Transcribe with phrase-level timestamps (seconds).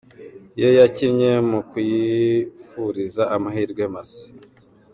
[0.59, 4.25] ye yakinnye mu kuyifuriza amahirwe masa.